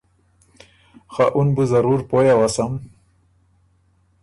خه 1.13 1.25
اُن 1.35 1.47
بُو 1.55 1.63
ضرور 1.71 1.99
پویٛ 2.09 2.31
اؤسم 2.37 2.71